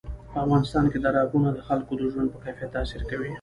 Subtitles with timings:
[0.31, 3.29] په افغانستان کې دریابونه د خلکو د ژوند په کیفیت تاثیر کوي.